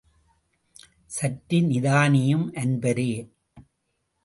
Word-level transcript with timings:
சற்று 1.05 1.59
நிதானியும் 1.59 2.47
அன்பரே. 2.55 3.11